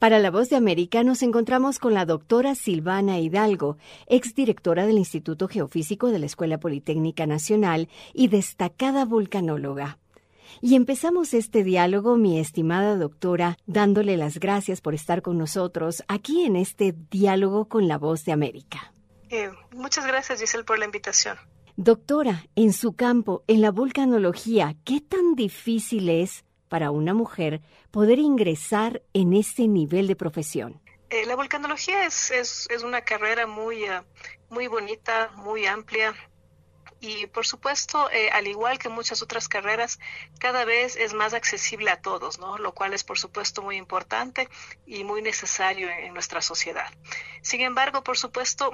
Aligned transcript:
Para 0.00 0.18
la 0.18 0.30
voz 0.30 0.48
de 0.48 0.56
América 0.56 1.04
nos 1.04 1.22
encontramos 1.22 1.78
con 1.78 1.92
la 1.92 2.06
doctora 2.06 2.54
Silvana 2.54 3.18
Hidalgo, 3.18 3.76
exdirectora 4.06 4.86
del 4.86 4.96
Instituto 4.96 5.46
Geofísico 5.46 6.08
de 6.08 6.18
la 6.18 6.24
Escuela 6.24 6.58
Politécnica 6.58 7.26
Nacional 7.26 7.86
y 8.14 8.28
destacada 8.28 9.04
vulcanóloga. 9.04 9.98
Y 10.62 10.74
empezamos 10.74 11.34
este 11.34 11.64
diálogo, 11.64 12.16
mi 12.16 12.40
estimada 12.40 12.96
doctora, 12.96 13.58
dándole 13.66 14.16
las 14.16 14.40
gracias 14.40 14.80
por 14.80 14.94
estar 14.94 15.20
con 15.20 15.36
nosotros 15.36 16.02
aquí 16.08 16.44
en 16.44 16.56
este 16.56 16.94
diálogo 17.10 17.66
con 17.66 17.86
la 17.86 17.98
voz 17.98 18.24
de 18.24 18.32
América. 18.32 18.94
Eh, 19.28 19.50
muchas 19.76 20.06
gracias, 20.06 20.40
Giselle, 20.40 20.64
por 20.64 20.78
la 20.78 20.86
invitación. 20.86 21.36
Doctora, 21.76 22.46
en 22.56 22.72
su 22.72 22.94
campo, 22.94 23.44
en 23.48 23.60
la 23.60 23.70
vulcanología, 23.70 24.76
¿qué 24.82 25.02
tan 25.02 25.34
difícil 25.34 26.08
es 26.08 26.46
para 26.70 26.90
una 26.92 27.12
mujer 27.12 27.60
poder 27.90 28.18
ingresar 28.18 29.02
en 29.12 29.34
este 29.34 29.68
nivel 29.68 30.06
de 30.06 30.16
profesión? 30.16 30.80
Eh, 31.10 31.26
la 31.26 31.34
vulcanología 31.34 32.06
es, 32.06 32.30
es, 32.30 32.68
una 32.84 33.02
carrera 33.02 33.48
muy, 33.48 33.82
uh, 33.90 34.04
muy 34.48 34.68
bonita, 34.68 35.32
muy 35.34 35.66
amplia. 35.66 36.14
Y 37.00 37.26
por 37.26 37.46
supuesto, 37.46 38.08
eh, 38.10 38.30
al 38.30 38.46
igual 38.46 38.78
que 38.78 38.88
muchas 38.88 39.20
otras 39.20 39.48
carreras, 39.48 39.98
cada 40.38 40.64
vez 40.64 40.96
es 40.96 41.12
más 41.12 41.34
accesible 41.34 41.90
a 41.90 42.00
todos, 42.00 42.38
¿no? 42.38 42.58
Lo 42.58 42.72
cual 42.72 42.94
es 42.94 43.02
por 43.02 43.18
supuesto 43.18 43.62
muy 43.62 43.76
importante 43.76 44.48
y 44.86 45.02
muy 45.02 45.22
necesario 45.22 45.88
en 45.90 46.14
nuestra 46.14 46.40
sociedad. 46.40 46.88
Sin 47.42 47.62
embargo, 47.62 48.04
por 48.04 48.16
supuesto, 48.16 48.70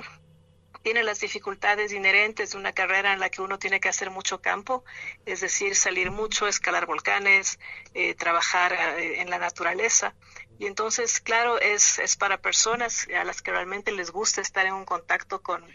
tiene 0.87 1.03
las 1.03 1.19
dificultades 1.19 1.93
inherentes 1.93 2.53
de 2.53 2.59
una 2.59 2.73
carrera 2.73 3.13
en 3.13 3.19
la 3.19 3.29
que 3.29 3.43
uno 3.43 3.59
tiene 3.59 3.81
que 3.81 3.89
hacer 3.89 4.09
mucho 4.09 4.41
campo, 4.41 4.85
es 5.25 5.41
decir, 5.41 5.75
salir 5.75 6.13
mucho, 6.13 6.47
escalar 6.47 6.87
volcanes, 6.87 7.59
eh, 7.93 8.15
trabajar 8.15 8.73
eh, 8.73 9.21
en 9.21 9.29
la 9.29 9.39
naturaleza. 9.39 10.15
Y 10.61 10.67
entonces, 10.67 11.19
claro, 11.19 11.59
es, 11.59 11.99
es 11.99 12.15
para 12.15 12.41
personas 12.41 13.09
a 13.09 13.25
las 13.25 13.43
que 13.43 13.51
realmente 13.51 13.91
les 13.91 14.13
gusta 14.13 14.41
estar 14.41 14.65
en 14.65 14.75
un 14.75 14.85
contacto 14.85 15.43
con, 15.43 15.67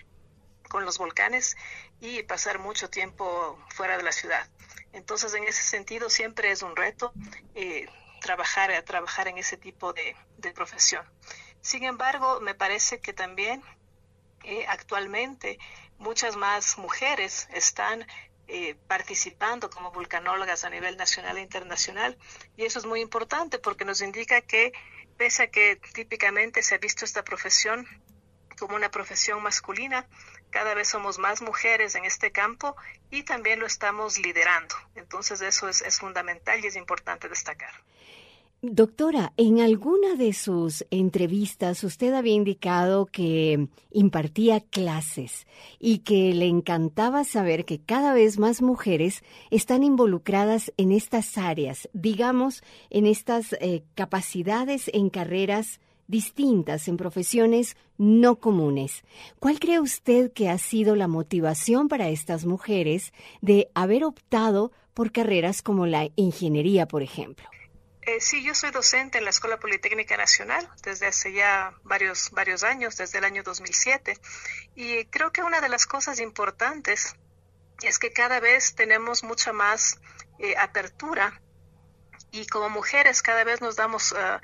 con 0.69 0.86
los 0.86 0.97
volcanes 0.97 1.58
y 1.99 2.23
pasar 2.23 2.59
mucho 2.59 2.89
tiempo 2.89 3.59
fuera 3.67 3.97
de 3.97 4.03
la 4.03 4.14
ciudad. 4.14 4.49
Entonces, 4.93 5.33
en 5.33 5.43
ese 5.43 5.64
sentido, 5.64 6.09
siempre 6.09 6.52
es 6.52 6.61
un 6.61 6.73
reto 6.73 7.11
eh, 7.53 7.86
trabajar, 8.21 8.71
trabajar 8.83 9.27
en 9.27 9.38
ese 9.38 9.58
tipo 9.58 9.91
de 9.91 10.16
profesión. 10.55 11.05
Sin 11.59 11.83
embargo, 11.83 12.39
me 12.39 12.55
parece 12.55 13.02
que 13.02 13.11
también 13.11 13.61
actualmente 14.67 15.59
muchas 15.97 16.36
más 16.36 16.78
mujeres 16.78 17.47
están 17.53 18.06
eh, 18.48 18.75
participando 18.88 19.70
como 19.70 19.92
vulcanólogas 19.92 20.66
a 20.66 20.70
nivel 20.70 20.98
nacional 20.98 21.38
e 21.38 21.42
internacional 21.42 22.17
y 22.58 22.66
eso 22.66 22.80
es 22.80 22.86
muy 22.86 23.00
importante 23.00 23.59
porque 23.59 23.86
nos 23.86 24.02
indica 24.02 24.42
que 24.42 24.73
pese 25.17 25.44
a 25.44 25.52
que 25.52 25.78
típicamente 25.94 26.64
se 26.64 26.75
ha 26.75 26.78
visto 26.78 27.06
esta 27.06 27.23
profesión 27.23 27.88
como 28.59 28.75
una 28.75 28.92
profesión 28.92 29.42
masculina, 29.42 30.06
cada 30.50 30.73
vez 30.73 30.89
somos 30.89 31.17
más 31.17 31.42
mujeres 31.42 31.95
en 31.95 32.05
este 32.05 32.31
campo 32.31 32.76
y 33.09 33.23
también 33.23 33.59
lo 33.59 33.66
estamos 33.66 34.17
liderando. 34.20 34.76
Entonces 34.95 35.42
eso 35.42 35.70
es, 35.70 35.81
es 35.81 35.98
fundamental 35.98 36.64
y 36.64 36.67
es 36.67 36.76
importante 36.76 37.30
destacar. 37.30 37.73
Doctora, 38.64 39.34
en 39.38 39.59
alguna 39.59 40.14
de 40.14 40.34
sus 40.34 40.86
entrevistas 40.92 41.84
usted 41.84 42.14
había 42.14 42.36
indicado 42.36 43.08
que 43.08 43.70
impartía 43.90 44.59
clases 44.59 45.48
y 45.80 46.00
que 46.00 46.36
le 46.36 46.45
encantaba 46.45 47.23
saber 47.23 47.66
que 47.66 47.82
cada 47.82 48.14
vez 48.14 48.38
más 48.38 48.62
mujeres 48.62 49.23
están 49.50 49.84
involucradas 49.84 50.72
en 50.78 50.92
estas 50.92 51.39
áreas, 51.39 51.89
digamos, 51.94 52.62
en 52.92 53.08
estas 53.08 53.54
eh, 53.54 53.82
capacidades 53.95 54.92
en 54.94 55.09
carreras 55.09 55.80
distintas, 56.06 56.88
en 56.88 56.98
profesiones 56.98 57.76
no 57.98 58.36
comunes. 58.36 59.04
¿Cuál 59.39 59.59
cree 59.59 59.80
usted 59.80 60.32
que 60.34 60.50
ha 60.50 60.59
sido 60.59 60.95
la 60.95 61.08
motivación 61.08 61.88
para 61.88 62.09
estas 62.09 62.45
mujeres 62.45 63.11
de 63.42 63.71
haber 63.73 64.04
optado 64.04 64.71
por 64.94 65.11
carreras 65.11 65.64
como 65.64 65.88
la 65.88 66.11
ingeniería, 66.16 66.88
por 66.88 67.02
ejemplo? 67.02 67.48
Eh, 68.11 68.20
sí, 68.20 68.44
yo 68.44 68.54
soy 68.54 68.72
docente 68.72 69.20
en 69.20 69.23
la 69.23 69.30
Escuela 69.30 69.58
Politécnica 69.58 70.17
Nacional 70.17 70.70
desde 70.83 71.08
hace 71.08 71.32
ya 71.32 71.73
varios, 71.83 72.30
varios 72.32 72.61
años, 72.61 72.98
desde 72.98 73.20
el 73.20 73.23
año 73.23 73.42
2007. 73.42 74.17
Y 74.76 75.05
creo 75.05 75.32
que 75.32 75.44
una 75.44 75.61
de 75.61 75.70
las 75.70 75.86
cosas 75.86 76.20
importantes 76.20 77.16
es 77.82 78.00
que 78.00 78.11
cada 78.11 78.42
vez 78.42 78.76
tenemos 78.76 79.23
mucha 79.23 79.54
más 79.54 79.98
eh, 80.39 80.58
apertura 80.58 81.42
y 82.32 82.48
como 82.48 82.70
mujeres 82.70 83.21
cada 83.21 83.45
vez 83.45 83.61
nos 83.61 83.77
damos 83.77 84.11
uh, 84.11 84.42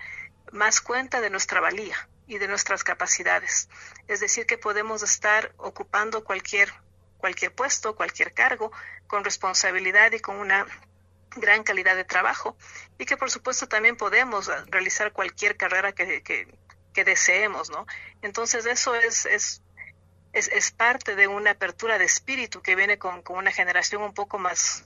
más 0.54 0.80
cuenta 0.80 1.20
de 1.20 1.30
nuestra 1.30 1.60
valía 1.60 1.98
y 2.26 2.38
de 2.38 2.48
nuestras 2.48 2.86
capacidades. 2.86 3.68
Es 4.08 4.22
decir, 4.22 4.46
que 4.46 4.58
podemos 4.58 5.04
estar 5.04 5.54
ocupando 5.58 6.24
cualquier, 6.24 6.72
cualquier 7.18 7.54
puesto, 7.54 7.98
cualquier 7.98 8.34
cargo 8.34 8.72
con 9.08 9.26
responsabilidad 9.26 10.14
y 10.14 10.22
con 10.22 10.38
una 10.38 10.66
gran 11.40 11.64
calidad 11.64 11.96
de 11.96 12.04
trabajo 12.04 12.58
y 12.98 13.06
que 13.06 13.18
por 13.18 13.32
supuesto 13.32 13.68
también 13.68 13.98
podemos 13.98 14.48
realizar 14.68 15.12
cualquier 15.12 15.58
carrera 15.58 15.94
que, 15.94 16.24
que, 16.24 16.48
deseemos, 17.04 17.70
¿no? 17.70 17.86
Entonces 18.24 18.66
eso 18.66 18.96
es, 18.96 19.28
es, 19.28 19.62
es, 20.34 20.48
es, 20.48 20.72
parte 20.72 21.16
de 21.16 21.28
una 21.28 21.52
apertura 21.52 22.00
de 22.00 22.06
espíritu 22.06 22.64
que 22.64 22.76
viene 22.76 22.98
con, 22.98 23.22
con 23.22 23.38
una 23.38 23.52
generación 23.52 24.02
un 24.02 24.16
poco 24.16 24.40
más, 24.40 24.84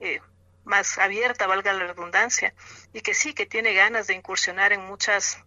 eh, 0.00 0.22
más 0.64 0.96
abierta, 0.96 1.46
valga 1.46 1.74
la 1.74 1.88
redundancia, 1.88 2.54
y 2.94 3.02
que 3.02 3.12
sí, 3.12 3.34
que 3.34 3.44
tiene 3.44 3.74
ganas 3.74 4.06
de 4.06 4.14
incursionar 4.14 4.72
en 4.72 4.80
muchas 4.86 5.44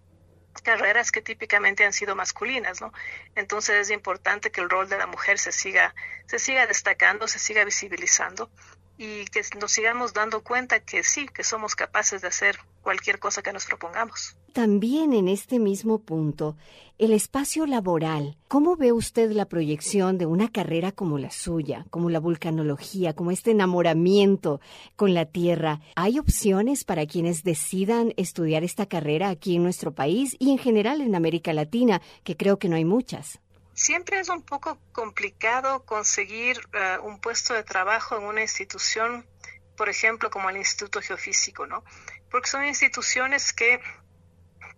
carreras 0.61 1.11
que 1.11 1.21
típicamente 1.21 1.85
han 1.85 1.93
sido 1.93 2.15
masculinas, 2.15 2.81
¿no? 2.81 2.91
Entonces 3.35 3.75
es 3.75 3.89
importante 3.89 4.51
que 4.51 4.61
el 4.61 4.69
rol 4.69 4.87
de 4.87 4.97
la 4.97 5.07
mujer 5.07 5.39
se 5.39 5.51
siga, 5.51 5.95
se 6.27 6.39
siga 6.39 6.67
destacando, 6.67 7.27
se 7.27 7.39
siga 7.39 7.63
visibilizando 7.65 8.51
y 8.97 9.25
que 9.25 9.41
nos 9.59 9.71
sigamos 9.71 10.13
dando 10.13 10.41
cuenta 10.41 10.79
que 10.79 11.03
sí, 11.03 11.27
que 11.27 11.43
somos 11.43 11.75
capaces 11.75 12.21
de 12.21 12.29
hacer 12.29 12.57
cualquier 12.81 13.19
cosa 13.19 13.41
que 13.41 13.51
nos 13.51 13.65
propongamos. 13.65 14.37
También 14.53 15.11
en 15.11 15.27
este 15.27 15.59
mismo 15.59 15.99
punto, 15.99 16.55
el 16.97 17.11
espacio 17.11 17.65
laboral. 17.65 18.37
¿Cómo 18.47 18.77
ve 18.77 18.93
usted 18.93 19.31
la 19.31 19.45
proyección 19.45 20.17
de 20.17 20.25
una 20.25 20.49
carrera 20.49 20.93
como 20.93 21.17
la 21.17 21.29
suya, 21.29 21.85
como 21.89 22.09
la 22.09 22.21
vulcanología, 22.21 23.13
como 23.13 23.31
este 23.31 23.51
enamoramiento 23.51 24.61
con 24.95 25.13
la 25.13 25.25
Tierra? 25.25 25.81
¿Hay 25.95 26.19
opciones 26.19 26.85
para 26.85 27.05
quienes 27.05 27.43
decidan 27.43 28.13
estudiar 28.15 28.63
esta 28.63 28.85
carrera 28.85 29.29
aquí 29.29 29.57
en 29.57 29.63
nuestro 29.63 29.93
país 29.93 30.37
y 30.39 30.51
en 30.51 30.57
general 30.57 31.01
en 31.01 31.15
América 31.15 31.51
Latina, 31.51 32.01
que 32.23 32.37
creo 32.37 32.59
que 32.59 32.69
no 32.69 32.77
hay 32.77 32.85
muchas? 32.85 33.41
Siempre 33.75 34.21
es 34.21 34.29
un 34.29 34.41
poco 34.41 34.79
complicado 34.93 35.85
conseguir 35.85 36.57
uh, 36.73 37.05
un 37.05 37.19
puesto 37.19 37.53
de 37.53 37.63
trabajo 37.63 38.15
en 38.15 38.23
una 38.23 38.41
institución, 38.41 39.27
por 39.75 39.89
ejemplo, 39.89 40.29
como 40.29 40.49
el 40.49 40.55
Instituto 40.55 41.01
Geofísico, 41.01 41.67
¿no? 41.67 41.83
Porque 42.31 42.49
son 42.49 42.63
instituciones 42.63 43.51
que, 43.51 43.81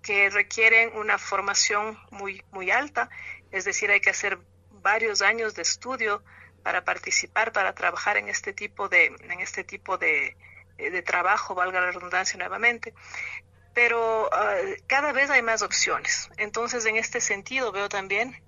que 0.01 0.31
requieren 0.31 0.97
una 0.97 1.19
formación 1.19 1.99
muy, 2.09 2.43
muy 2.51 2.71
alta, 2.71 3.11
es 3.51 3.65
decir, 3.65 3.91
hay 3.91 4.01
que 4.01 4.09
hacer 4.09 4.39
varios 4.71 5.21
años 5.21 5.53
de 5.53 5.61
estudio 5.61 6.23
para 6.63 6.83
participar, 6.83 7.51
para 7.51 7.75
trabajar 7.75 8.17
en 8.17 8.29
este 8.29 8.51
tipo 8.51 8.89
de, 8.89 9.05
en 9.05 9.39
este 9.41 9.63
tipo 9.63 9.99
de, 9.99 10.35
de 10.75 11.01
trabajo, 11.03 11.53
valga 11.53 11.81
la 11.81 11.91
redundancia 11.91 12.37
nuevamente 12.39 12.95
pero 13.75 14.25
uh, 14.25 14.75
cada 14.87 15.11
vez 15.11 15.29
hay 15.29 15.43
más 15.43 15.61
opciones. 15.61 16.31
Entonces, 16.37 16.83
en 16.87 16.95
este 16.95 17.21
sentido, 17.21 17.71
veo 17.71 17.87
también 17.89 18.41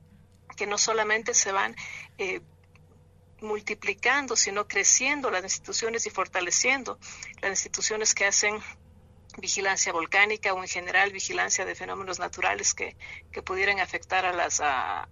que 0.59 0.68
no 0.68 0.78
solamente 0.78 1.34
se 1.34 1.53
van 1.53 1.74
eh, 2.18 2.42
multiplicando, 3.40 4.36
sino 4.36 4.68
creciendo 4.68 5.31
las 5.31 5.42
instituciones 5.42 6.06
y 6.06 6.09
fortaleciendo 6.09 7.00
las 7.40 7.52
instituciones 7.52 8.14
que 8.14 8.25
hacen 8.25 8.59
vigilancia 9.38 9.94
volcánica 9.94 10.53
o 10.53 10.62
en 10.62 10.68
general 10.68 11.14
vigilancia 11.14 11.64
de 11.64 11.76
fenómenos 11.76 12.20
naturales 12.20 12.73
que, 12.73 12.97
que 13.32 13.41
pudieran 13.41 13.79
afectar 13.79 14.26
a 14.26 14.34
las, 14.34 14.59
a, 14.59 15.08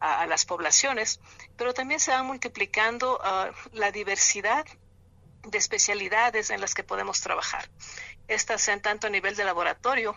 a, 0.00 0.26
las 0.26 0.44
poblaciones, 0.44 1.18
pero 1.56 1.72
también 1.72 1.98
se 1.98 2.10
va 2.10 2.22
multiplicando 2.22 3.18
uh, 3.18 3.50
la 3.72 3.90
diversidad 3.90 4.66
de 5.44 5.56
especialidades 5.56 6.50
en 6.50 6.60
las 6.60 6.74
que 6.74 6.84
podemos 6.84 7.22
trabajar. 7.22 7.70
Estas 8.26 8.60
sean 8.60 8.82
tanto 8.82 9.06
a 9.06 9.10
nivel 9.10 9.34
de 9.34 9.46
laboratorio 9.46 10.14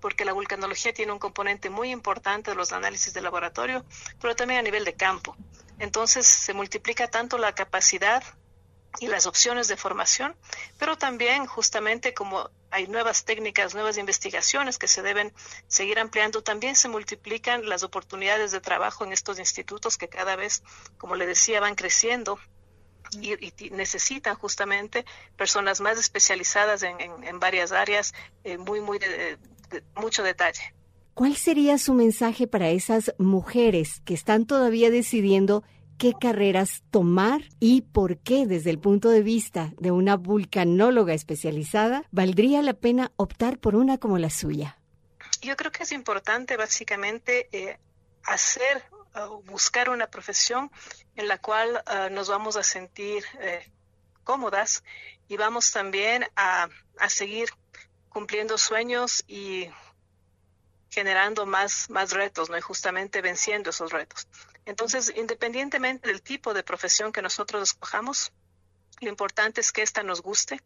porque 0.00 0.24
la 0.24 0.32
vulcanología 0.32 0.92
tiene 0.92 1.12
un 1.12 1.18
componente 1.18 1.70
muy 1.70 1.90
importante 1.90 2.50
de 2.50 2.56
los 2.56 2.72
análisis 2.72 3.12
de 3.14 3.20
laboratorio, 3.20 3.84
pero 4.20 4.36
también 4.36 4.60
a 4.60 4.62
nivel 4.62 4.84
de 4.84 4.94
campo. 4.94 5.36
Entonces 5.78 6.26
se 6.26 6.54
multiplica 6.54 7.08
tanto 7.08 7.38
la 7.38 7.54
capacidad 7.54 8.22
y 9.00 9.06
las 9.06 9.26
opciones 9.26 9.68
de 9.68 9.76
formación, 9.76 10.34
pero 10.78 10.96
también 10.96 11.46
justamente 11.46 12.14
como 12.14 12.50
hay 12.70 12.88
nuevas 12.88 13.24
técnicas, 13.24 13.74
nuevas 13.74 13.96
investigaciones 13.96 14.78
que 14.78 14.88
se 14.88 15.02
deben 15.02 15.32
seguir 15.68 15.98
ampliando, 15.98 16.42
también 16.42 16.74
se 16.74 16.88
multiplican 16.88 17.68
las 17.68 17.82
oportunidades 17.82 18.50
de 18.50 18.60
trabajo 18.60 19.04
en 19.04 19.12
estos 19.12 19.38
institutos 19.38 19.98
que 19.98 20.08
cada 20.08 20.36
vez, 20.36 20.62
como 20.96 21.14
le 21.14 21.26
decía, 21.26 21.60
van 21.60 21.76
creciendo 21.76 22.38
y, 23.12 23.32
y, 23.46 23.70
necesitan 23.70 24.36
justamente 24.36 25.04
personas 25.36 25.80
más 25.80 25.98
especializadas 25.98 26.82
en, 26.82 27.40
varias 27.40 27.72
áreas, 27.72 28.12
eh, 28.44 28.58
muy, 28.58 28.80
muy 28.80 28.98
de, 28.98 29.38
mucho 29.96 30.22
detalle. 30.22 30.74
¿Cuál 31.14 31.36
sería 31.36 31.78
su 31.78 31.94
mensaje 31.94 32.46
para 32.46 32.68
esas 32.68 33.12
mujeres 33.18 34.00
que 34.04 34.14
están 34.14 34.46
todavía 34.46 34.88
decidiendo 34.90 35.64
qué 35.98 36.12
carreras 36.18 36.84
tomar 36.92 37.42
y 37.58 37.82
por 37.82 38.18
qué 38.18 38.46
desde 38.46 38.70
el 38.70 38.78
punto 38.78 39.10
de 39.10 39.22
vista 39.22 39.72
de 39.78 39.90
una 39.90 40.16
vulcanóloga 40.16 41.14
especializada 41.14 42.04
valdría 42.12 42.62
la 42.62 42.74
pena 42.74 43.10
optar 43.16 43.58
por 43.58 43.74
una 43.74 43.98
como 43.98 44.18
la 44.18 44.30
suya? 44.30 44.78
Yo 45.42 45.56
creo 45.56 45.72
que 45.72 45.82
es 45.82 45.92
importante 45.92 46.56
básicamente 46.56 47.48
eh, 47.50 47.78
hacer 48.22 48.84
o 49.14 49.42
buscar 49.42 49.90
una 49.90 50.06
profesión 50.06 50.70
en 51.16 51.26
la 51.26 51.38
cual 51.38 51.82
ah, 51.86 52.08
nos 52.10 52.28
vamos 52.28 52.56
a 52.56 52.62
sentir 52.62 53.24
eh, 53.40 53.68
cómodas 54.22 54.84
y 55.26 55.36
vamos 55.36 55.72
también 55.72 56.24
a, 56.36 56.68
a 56.98 57.08
seguir 57.08 57.48
cumpliendo 58.08 58.58
sueños 58.58 59.24
y 59.26 59.68
generando 60.90 61.46
más, 61.46 61.90
más 61.90 62.12
retos, 62.12 62.50
¿no? 62.50 62.56
Y 62.56 62.60
justamente 62.60 63.20
venciendo 63.20 63.70
esos 63.70 63.92
retos. 63.92 64.26
Entonces, 64.64 65.12
independientemente 65.16 66.08
del 66.08 66.22
tipo 66.22 66.54
de 66.54 66.62
profesión 66.62 67.12
que 67.12 67.22
nosotros 67.22 67.62
escojamos, 67.62 68.32
lo 69.00 69.08
importante 69.08 69.60
es 69.60 69.70
que 69.70 69.82
esta 69.82 70.02
nos 70.02 70.22
guste, 70.22 70.60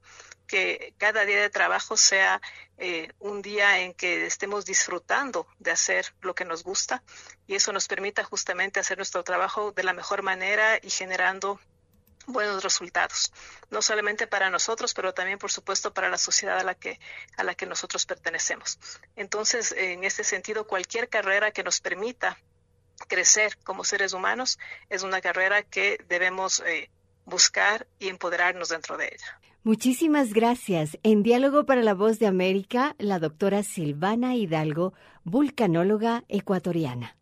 que 0.47 0.95
cada 0.97 1.25
día 1.25 1.41
de 1.41 1.51
trabajo 1.51 1.97
sea 1.97 2.41
eh, 2.79 3.13
un 3.19 3.43
día 3.43 3.81
en 3.81 3.95
que 3.95 4.27
estemos 4.27 4.65
disfrutando 4.65 5.47
de 5.59 5.71
hacer 5.71 6.15
lo 6.21 6.35
que 6.35 6.45
nos 6.45 6.65
gusta 6.65 7.03
y 7.47 7.55
eso 7.55 7.73
nos 7.73 7.89
permita 7.89 8.25
justamente 8.25 8.81
hacer 8.81 8.97
nuestro 8.97 9.23
trabajo 9.23 9.73
de 9.73 9.85
la 9.85 9.93
mejor 9.93 10.23
manera 10.23 10.79
y 10.83 10.91
generando 10.91 11.61
buenos 12.27 12.63
resultados, 12.63 13.33
no 13.71 13.83
solamente 13.83 14.27
para 14.27 14.51
nosotros, 14.51 14.95
pero 14.95 15.13
también, 15.13 15.39
por 15.39 15.51
supuesto, 15.51 15.93
para 15.93 16.09
la 16.09 16.19
sociedad 16.19 16.59
a 16.59 16.65
la 16.65 16.75
que, 16.75 16.99
a 17.37 17.45
la 17.45 17.55
que 17.55 17.67
nosotros 17.67 18.07
pertenecemos. 18.07 18.79
Entonces, 19.17 19.73
en 19.73 20.05
este 20.05 20.25
sentido, 20.25 20.67
cualquier 20.67 21.09
carrera 21.09 21.51
que 21.51 21.63
nos 21.63 21.81
permita 21.81 22.39
crecer 23.09 23.59
como 23.65 23.85
seres 23.85 24.13
humanos 24.13 24.59
es 24.89 25.03
una 25.03 25.21
carrera 25.21 25.63
que 25.63 25.99
debemos 26.09 26.61
eh, 26.61 26.91
buscar 27.25 27.87
y 27.99 28.09
empoderarnos 28.09 28.69
dentro 28.69 28.97
de 28.97 29.07
ella. 29.07 29.41
Muchísimas 29.65 30.33
gracias. 30.33 30.99
En 31.05 31.23
Diálogo 31.23 31.67
para 31.67 31.83
la 31.83 31.95
Voz 31.95 32.19
de 32.19 32.27
América, 32.27 32.97
la 32.99 33.21
doctora 33.21 33.63
Silvana 33.63 34.35
Hidalgo, 34.35 34.93
vulcanóloga 35.23 36.25
ecuatoriana. 36.29 37.17